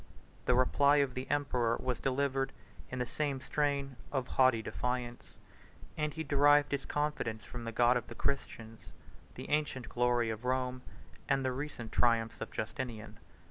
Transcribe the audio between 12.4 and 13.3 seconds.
of Justinian.